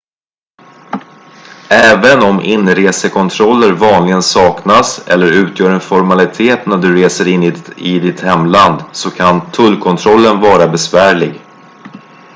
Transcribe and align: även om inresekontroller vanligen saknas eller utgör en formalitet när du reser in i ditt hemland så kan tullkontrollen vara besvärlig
även 1.69 2.21
om 2.21 2.41
inresekontroller 2.41 3.71
vanligen 3.71 4.23
saknas 4.23 5.07
eller 5.07 5.25
utgör 5.31 5.71
en 5.71 5.79
formalitet 5.81 6.65
när 6.65 6.77
du 6.77 6.95
reser 6.95 7.27
in 7.27 7.43
i 7.77 7.99
ditt 7.99 8.19
hemland 8.19 8.81
så 8.91 9.11
kan 9.11 9.51
tullkontrollen 9.51 10.39
vara 10.39 10.67
besvärlig 10.67 11.39